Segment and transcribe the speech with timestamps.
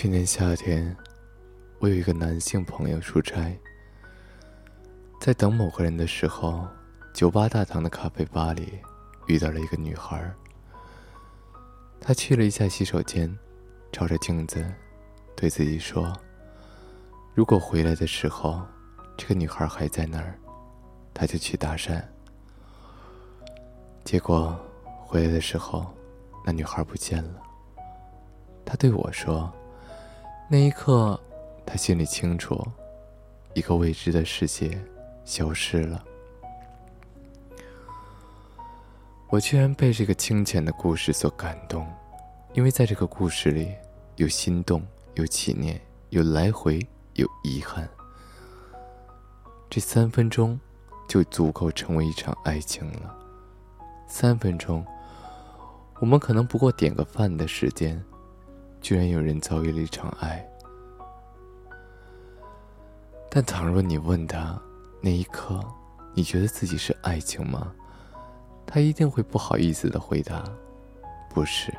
[0.00, 0.96] 去年夏天，
[1.80, 3.58] 我有一个男性朋友出差，
[5.20, 6.64] 在等某个人的时候，
[7.12, 8.78] 酒吧大堂的咖啡吧里
[9.26, 10.32] 遇到了一个女孩。
[12.00, 13.36] 他去了一下洗手间，
[13.90, 14.64] 照着镜子，
[15.34, 16.12] 对自己说
[17.34, 18.64] ：“如果回来的时候，
[19.16, 20.38] 这个女孩还在那儿，
[21.12, 22.00] 他就去搭讪。”
[24.06, 24.56] 结果
[25.00, 25.92] 回来的时候，
[26.46, 27.42] 那女孩不见了。
[28.64, 29.52] 他对我说。
[30.50, 31.20] 那一刻，
[31.66, 32.66] 他心里清楚，
[33.52, 34.82] 一个未知的世界
[35.22, 36.02] 消失了。
[39.28, 41.86] 我居然被这个清浅的故事所感动，
[42.54, 43.74] 因为在这个故事里，
[44.16, 44.82] 有心动，
[45.16, 46.80] 有起念，有来回，
[47.12, 47.86] 有遗憾。
[49.68, 50.58] 这三分钟，
[51.06, 53.14] 就足够成为一场爱情了。
[54.08, 54.82] 三分钟，
[56.00, 58.02] 我们可能不过点个饭的时间。
[58.80, 60.46] 居然有人遭遇了一场爱，
[63.30, 64.58] 但倘若你问他
[65.00, 65.60] 那一刻，
[66.14, 67.72] 你觉得自己是爱情吗？
[68.66, 70.44] 他一定会不好意思的回答
[71.30, 71.74] ：“不是。”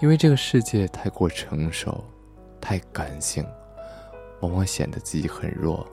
[0.00, 2.04] 因为这个世界太过成熟，
[2.60, 3.46] 太感性，
[4.40, 5.86] 往往显得自己很弱。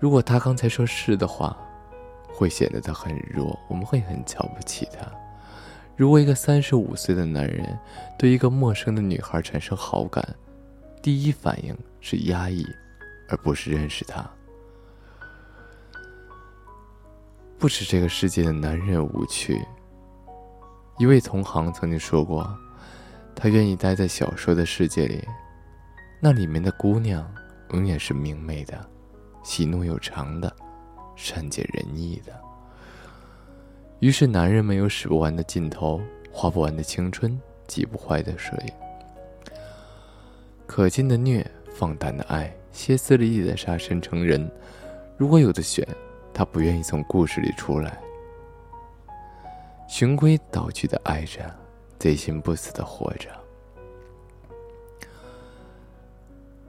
[0.00, 1.56] 如果他刚才说是的话，
[2.32, 5.06] 会显得他很弱，我们会很瞧不起他。
[6.00, 7.78] 如果一个三十五岁的男人
[8.18, 10.26] 对一个陌生的女孩产生好感，
[11.02, 12.66] 第一反应是压抑，
[13.28, 14.24] 而不是认识她。
[17.58, 19.62] 不止这个世界的男人无趣。
[20.96, 22.50] 一位同行曾经说过，
[23.36, 25.22] 他愿意待在小说的世界里，
[26.18, 27.30] 那里面的姑娘
[27.74, 28.88] 永远是明媚的，
[29.42, 30.50] 喜怒有常的，
[31.14, 32.32] 善解人意的。
[34.00, 36.00] 于是，男人们有使不完的劲头，
[36.32, 38.58] 花不完的青春，挤不坏的水。
[40.66, 44.50] 可敬的虐，放胆的爱，歇斯底里的杀身成仁。
[45.18, 45.86] 如果有的选，
[46.32, 48.00] 他不愿意从故事里出来。
[49.86, 51.54] 循规蹈矩的爱着，
[51.98, 53.28] 贼心不死的活着。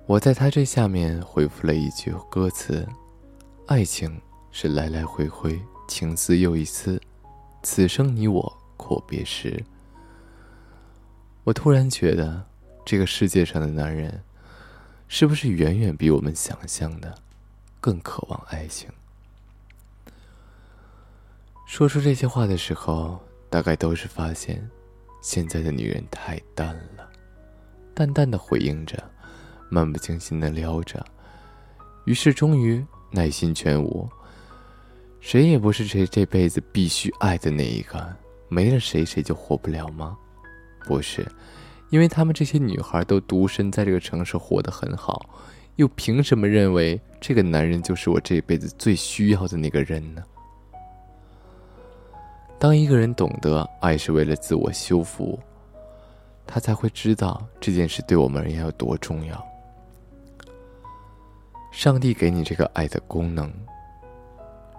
[0.05, 2.85] 我在他这下面回复了一句歌词
[3.67, 4.19] ：“爱情
[4.51, 7.01] 是来来回回，情丝又一丝。”
[7.63, 9.63] 此生你我阔别时，
[11.43, 12.43] 我突然觉得，
[12.83, 14.23] 这个世界上的男人，
[15.07, 17.15] 是不是远远比我们想象的
[17.79, 18.89] 更渴望爱情？
[21.67, 23.19] 说出这些话的时候，
[23.49, 24.67] 大概都是发现，
[25.21, 27.07] 现在的女人太淡了，
[27.93, 29.01] 淡淡的回应着，
[29.69, 31.05] 漫不经心的撩着，
[32.05, 34.09] 于是终于耐心全无。
[35.21, 38.13] 谁也不是谁这辈子必须爱的那一个，
[38.49, 40.17] 没了谁谁就活不了吗？
[40.83, 41.25] 不是，
[41.91, 45.29] 因为他们这些女孩都独身在这个城市活得很好，
[45.75, 50.23] 又凭什么认为这个男人就是我这辈子最需要的那个人呢？
[52.57, 55.39] 当一个人懂得爱是为了自我修复，
[56.47, 59.47] 他才会知道这件事对我们而言有多重要。
[61.71, 63.53] 上帝给你这个爱的功能。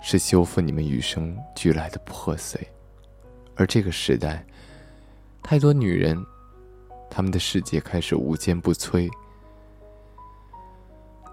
[0.02, 2.60] 是修复你们与生俱来的破碎，
[3.54, 4.44] 而这个时代，
[5.42, 6.20] 太多女人，
[7.08, 9.08] 她们的世界开始无坚不摧。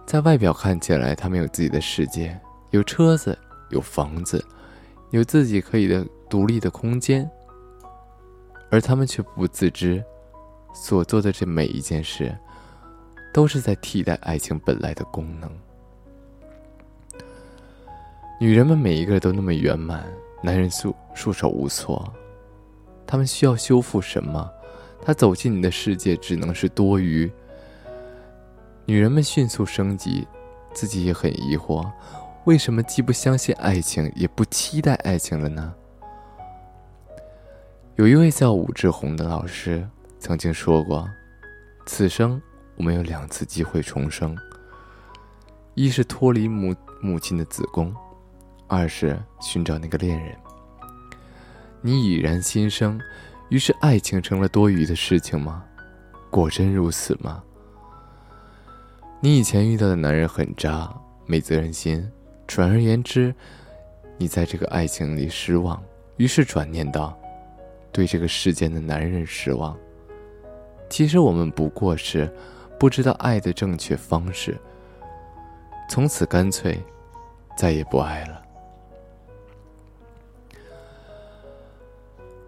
[0.06, 3.38] 在外表看起来，她们有自己的世界，有车子，
[3.72, 4.44] 有房子，
[5.10, 7.30] 有自己可以的独立的空间，
[8.70, 10.04] 而她们却不自知，
[10.74, 12.38] 所做的这每一件事，
[13.34, 15.52] 都是在替代爱情本来的功能。
[18.42, 20.06] 女人们每一个都那么圆满，
[20.42, 22.10] 男人束束手无措。
[23.06, 24.50] 他们需要修复什么？
[25.02, 27.30] 他走进你的世界只能是多余。
[28.86, 30.26] 女人们迅速升级，
[30.74, 31.86] 自己也很疑惑，
[32.46, 35.74] 为什么既不相信爱情，也不期待爱情了呢？
[37.98, 39.86] 有一位叫武志红的老师
[40.18, 41.06] 曾经说过
[41.86, 42.42] ：“此生
[42.78, 44.34] 我们有两次机会重生，
[45.74, 47.94] 一是脱离母母亲的子宫。”
[48.70, 50.36] 二是寻找那个恋人，
[51.82, 53.02] 你已然心生，
[53.50, 55.66] 于是爱情成了多余的事情吗？
[56.30, 57.44] 果真如此吗？
[59.20, 60.88] 你以前遇到的男人很渣，
[61.26, 62.08] 没责任心，
[62.46, 63.34] 转而言之，
[64.20, 65.84] 你在这个爱情里失望，
[66.18, 67.18] 于是转念道，
[67.92, 69.76] 对这个世间的男人失望。
[70.90, 72.32] 其实我们不过是
[72.80, 74.56] 不知道爱的正确方式，
[75.90, 76.80] 从此干脆
[77.58, 78.44] 再也不爱了。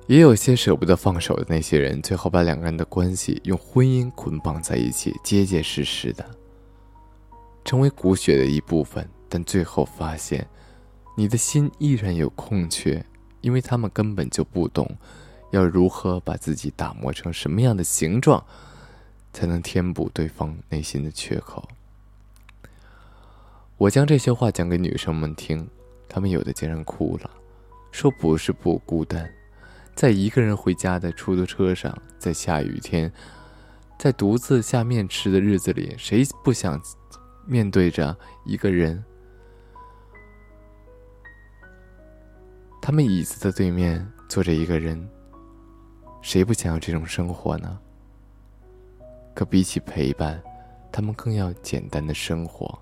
[0.07, 6.25] 也有些舍不得放手的那些人，最后把两个人的关系用婚姻捆绑在一起，结结实实的，
[7.63, 9.07] 成为骨血的一部分。
[9.29, 10.45] 但最后发现，
[11.15, 13.05] 你的心依然有空缺，
[13.39, 14.97] 因为他们根本就不懂，
[15.51, 18.43] 要如何把自己打磨成什么样的形状，
[19.31, 21.65] 才能填补对方内心的缺口。
[23.77, 25.65] 我将这些话讲给女生们听，
[26.09, 27.31] 她们有的竟然哭了，
[27.91, 29.33] 说不是不孤单。
[29.95, 33.11] 在一个人回家的出租车上，在下雨天，
[33.99, 36.81] 在独自下面吃的日子里，谁不想
[37.45, 39.03] 面对着一个人？
[42.81, 45.07] 他们椅子的对面坐着一个人，
[46.21, 47.79] 谁不想要这种生活呢？
[49.35, 50.41] 可比起陪伴，
[50.91, 52.77] 他们更要简单的生活，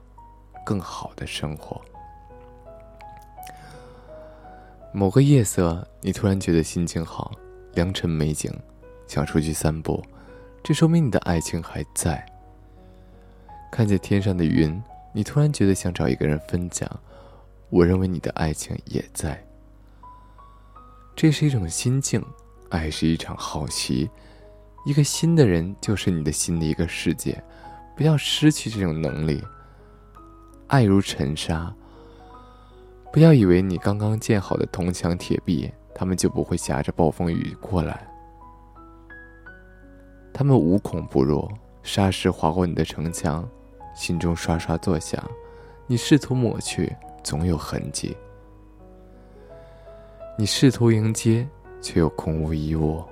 [0.66, 1.82] 更好的生活。
[4.92, 7.32] 某个夜色，你突然觉得心情好，
[7.74, 8.52] 良辰美景，
[9.08, 10.04] 想出去散步，
[10.64, 12.26] 这说明你的爱情还在。
[13.72, 14.82] 看见天上的云，
[15.14, 16.90] 你突然觉得想找一个人分享，
[17.70, 19.40] 我认为你的爱情也在。
[21.16, 22.24] 这是一种心境，
[22.70, 24.10] 爱是一场好奇，
[24.86, 27.42] 一个新的人就是你的新的一个世界，
[27.96, 29.40] 不要失去这种能力。
[30.66, 31.72] 爱如尘沙。
[33.12, 38.08] 不要以为你刚刚建好的铜墙铁壁，他们就不会夹着暴风雨过来。
[40.32, 41.50] 他们无孔不入，
[41.82, 43.50] 沙石划过你的城墙，
[43.96, 45.22] 心中刷刷作响。
[45.88, 48.16] 你试图抹去，总有痕迹；
[50.38, 51.48] 你试图迎接，
[51.82, 53.04] 却又空无一物。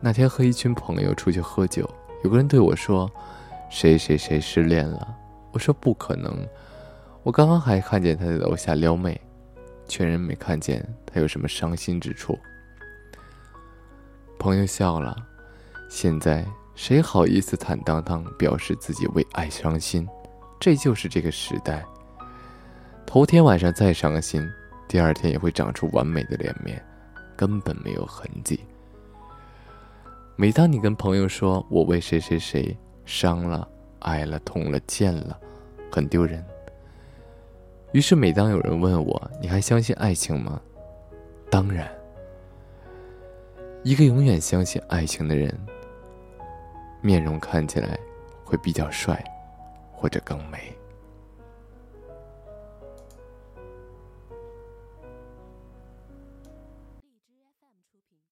[0.00, 1.90] 那天和一群朋友出去喝酒，
[2.22, 3.10] 有个人对我说
[3.68, 5.12] ：“谁谁谁失恋了。”
[5.50, 6.38] 我说：“不可能。”
[7.24, 9.18] 我刚刚还看见他在楼下撩妹，
[9.88, 12.38] 全然没看见他有什么伤心之处。
[14.38, 15.16] 朋友笑了，
[15.88, 16.44] 现在
[16.74, 20.06] 谁好意思坦荡荡表示自己为爱伤心？
[20.60, 21.82] 这就是这个时代。
[23.06, 24.46] 头天晚上再伤心，
[24.86, 26.84] 第二天也会长出完美的脸面，
[27.34, 28.60] 根本没有痕迹。
[30.36, 32.76] 每当你跟朋友说我为谁谁谁
[33.06, 33.66] 伤了、
[34.00, 35.40] 爱了、痛了、贱了，
[35.90, 36.44] 很丢人。
[37.94, 40.60] 于是，每当有人问我：“你还相信爱情吗？”
[41.48, 41.88] 当然。
[43.84, 45.56] 一个永远相信爱情的人，
[47.00, 47.96] 面容看起来
[48.44, 49.22] 会比较帅，
[49.92, 50.76] 或者更美。